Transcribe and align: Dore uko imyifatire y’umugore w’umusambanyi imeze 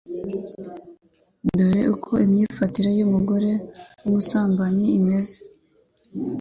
Dore 1.55 1.81
uko 1.95 2.11
imyifatire 2.25 2.89
y’umugore 2.97 3.49
w’umusambanyi 4.01 4.87
imeze 4.99 5.37